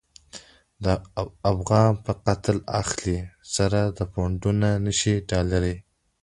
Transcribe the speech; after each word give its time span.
د 0.83 0.85
افغان 1.51 1.91
په 2.05 2.11
قتل 2.25 2.57
اخلی، 2.81 3.17
سره 3.55 3.79
پونډونه 4.13 4.69
شنی 4.99 5.15
ډالری 5.29 5.75